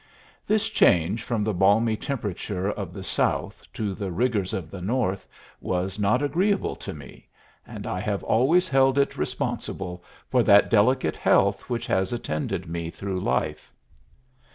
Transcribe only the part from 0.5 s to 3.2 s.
change from the balmy temperature of the